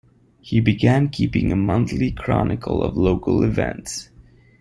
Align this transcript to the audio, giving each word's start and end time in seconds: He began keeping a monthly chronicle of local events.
He 0.39 0.61
began 0.61 1.09
keeping 1.09 1.51
a 1.51 1.55
monthly 1.55 2.09
chronicle 2.09 2.81
of 2.81 2.97
local 2.97 3.43
events. 3.43 4.09